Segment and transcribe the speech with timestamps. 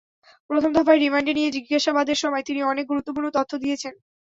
[0.49, 3.93] প্রথম দফায় রিমান্ডে নিয়ে জিজ্ঞাসাবাদের সময় তিনি অনেক গুরুত্বপূর্ণ তথ্য দিয়েছেন।